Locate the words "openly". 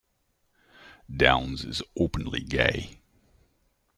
1.95-2.39